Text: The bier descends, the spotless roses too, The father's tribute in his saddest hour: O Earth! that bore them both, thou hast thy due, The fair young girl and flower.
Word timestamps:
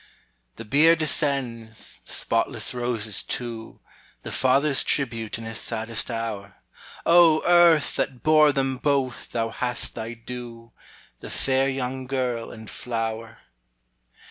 The 0.55 0.65
bier 0.65 0.95
descends, 0.95 1.99
the 2.03 2.11
spotless 2.11 2.73
roses 2.73 3.21
too, 3.21 3.81
The 4.23 4.31
father's 4.31 4.81
tribute 4.83 5.37
in 5.37 5.43
his 5.43 5.59
saddest 5.59 6.09
hour: 6.09 6.55
O 7.05 7.43
Earth! 7.45 7.97
that 7.97 8.23
bore 8.23 8.51
them 8.51 8.77
both, 8.77 9.29
thou 9.29 9.49
hast 9.49 9.93
thy 9.93 10.15
due, 10.15 10.71
The 11.19 11.29
fair 11.29 11.69
young 11.69 12.07
girl 12.07 12.49
and 12.49 12.67
flower. 12.67 13.41